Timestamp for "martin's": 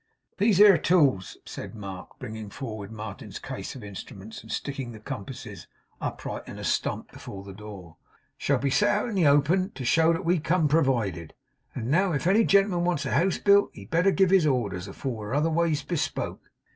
2.91-3.37